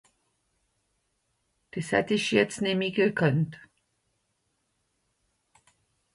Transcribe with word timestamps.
Dìch 1.73 1.91
hätt 1.93 2.09
ìch 2.15 2.29
jetzt 2.37 2.59
nemmi 2.63 2.89
gekannt. 2.97 3.53